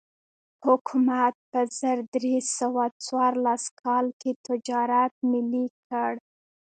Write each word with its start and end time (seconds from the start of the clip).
حکومت 0.65 1.35
په 1.51 1.61
زر 1.79 1.97
درې 2.15 2.35
سوه 2.57 2.83
څوارلس 3.05 3.63
کال 3.81 4.05
کې 4.19 4.31
تجارت 4.47 5.13
ملي 5.31 5.65
کړ. 5.87 6.11